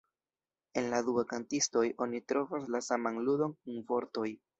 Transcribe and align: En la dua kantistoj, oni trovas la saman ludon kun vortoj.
En 0.79 0.87
la 0.93 1.01
dua 1.09 1.23
kantistoj, 1.33 1.83
oni 2.05 2.21
trovas 2.31 2.65
la 2.77 2.81
saman 2.87 3.21
ludon 3.29 3.55
kun 3.59 3.79
vortoj. 3.93 4.27